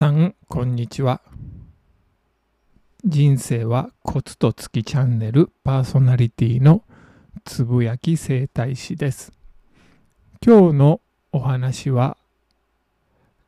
[0.00, 1.22] さん、こんにちは。
[3.04, 6.84] 人生はコツと月チャンネルパーソナリティの
[7.44, 9.32] つぶやき整体師です。
[10.40, 11.00] 今日の
[11.32, 12.16] お話は、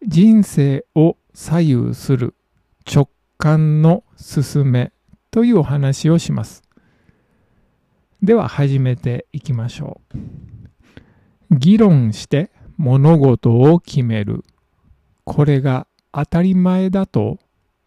[0.04, 2.34] 人生を左右する
[2.84, 3.08] 直
[3.38, 4.90] 感の勧め
[5.30, 6.64] というお話をします。
[8.24, 11.54] では始めていきましょう。
[11.56, 14.42] 議論して物事を決める。
[15.22, 17.38] これが当たり前だと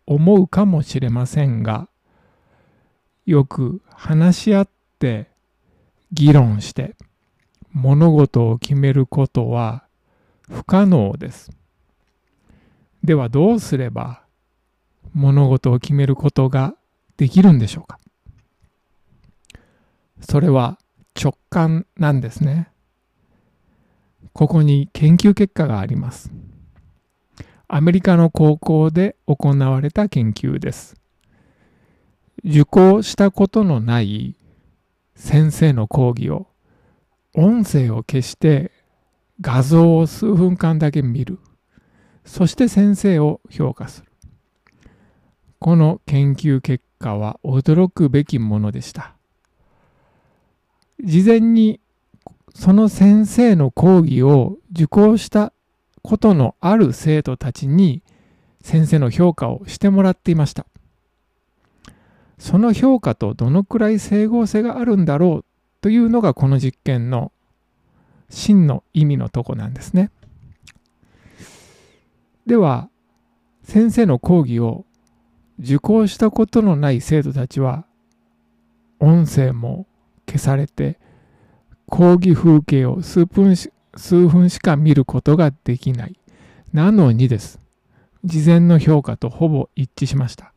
[0.06, 1.88] 思うかもしれませんが、
[3.26, 5.30] よく話し合って
[6.12, 6.96] 議論して
[7.72, 9.86] 物事を決めることは
[10.50, 11.52] 不可能です。
[13.04, 14.24] ではどうすれば
[15.14, 16.76] 物事を決めることが
[17.18, 18.00] できるんでしょうか
[20.22, 20.80] それは
[21.22, 22.70] 直感なんですね。
[24.34, 26.32] ここに研究結果があります。
[27.68, 30.96] アメリカの高校で行われた研究です。
[32.44, 34.36] 受講したことのない
[35.16, 36.48] 先生の講義を
[37.36, 38.72] 音声を消して
[39.42, 41.40] 画像を数分間だけ見る。
[42.26, 44.12] そして先生を評価する。
[45.60, 49.16] この研究結果は驚くべきものでした。
[51.04, 51.80] 事前に
[52.54, 55.54] その先生の講義を受講した
[56.04, 58.04] ことのある生徒たちに
[58.62, 60.66] 先生の評価をしてもらっていました。
[62.38, 65.46] その評価とどのくらい整合性があるんだろう
[65.82, 67.32] というのがこの実験の
[68.30, 70.12] 真の意味のとこなんですね。
[72.46, 72.90] では
[73.64, 74.86] 先生の講義を
[75.60, 77.86] 受講したことのない生徒たちは
[79.00, 79.88] 音声も
[80.28, 81.00] 消されて
[81.88, 86.18] 講義風景を数分し数分しか見ることができない。
[86.72, 87.60] なのにです。
[88.24, 90.54] 事前の評価とほぼ一致しました。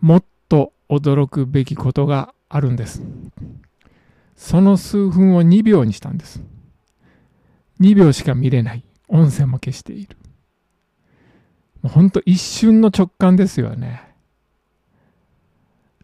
[0.00, 3.02] もっと驚くべきことがあるんです。
[4.36, 6.42] その数分を2秒にしたんです。
[7.80, 8.84] 2秒しか見れない。
[9.08, 10.16] 音声も消している。
[11.82, 14.02] もうほんと一瞬の直感ですよね。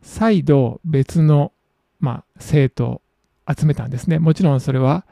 [0.02, 1.52] 再度別の、
[2.00, 3.02] まあ、生徒を
[3.48, 4.18] 集めたんですね。
[4.18, 5.06] もちろんそれは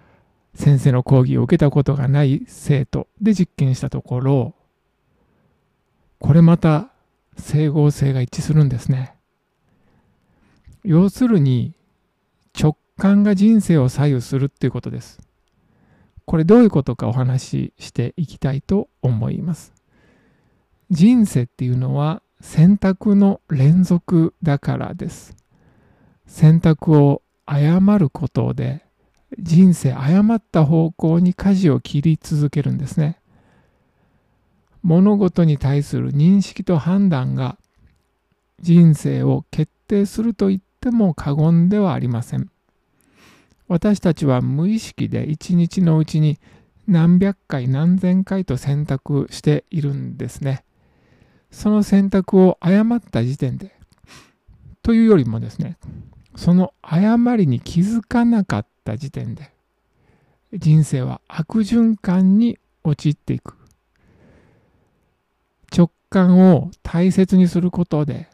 [0.56, 4.54] 先生の講義を受けたことがない生徒で実験したところ、
[6.18, 6.88] これまた
[7.36, 9.14] 整合性が一致するんですね。
[10.82, 11.74] 要するに
[12.58, 15.20] 直感が人生を左右するっていうことです。
[16.24, 19.74] これどういうことかお話ししていきたいと思います。
[20.90, 25.36] 人生っていうのは選択の連続だからです。
[26.26, 28.85] 選択を誤ることで
[29.38, 33.18] 人生誤った方向に舵を切り続けるんですね。
[34.82, 37.58] 物事に対する認識と判断が
[38.60, 42.50] 人生を決定すると言っても過言ではありません。
[43.68, 46.38] 私たちは無意識で一日のうちに
[46.86, 50.64] 何百回何千回と選択しているんですね。
[51.50, 53.72] その選択を誤った時点で
[54.82, 55.78] というよりもですね
[56.36, 59.50] その誤りに気づかなかった時点で
[60.52, 63.56] 人生は悪循環に陥っていく。
[65.76, 68.28] 直感を大切にすることで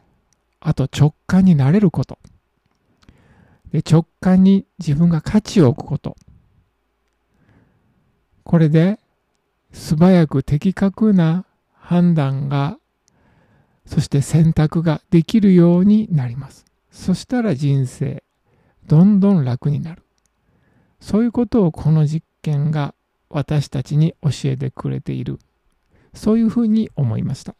[0.59, 2.19] あと直感になれること。
[3.71, 6.15] で直感に自分が価値を置くこと。
[8.43, 8.99] これで
[9.71, 12.77] 素早く的確な判断が
[13.87, 16.65] そして選択ができるようになります。
[16.91, 18.23] そしたら人生
[18.85, 20.03] どんどん楽になる。
[21.03, 22.95] そういうことをこの実験が
[23.29, 25.37] 私たちに教えてくれている。
[26.13, 27.55] そういうふうに思いました。